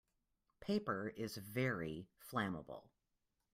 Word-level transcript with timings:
Paper 0.61 1.09
is 1.15 1.37
very 1.37 2.09
flammable. 2.27 2.89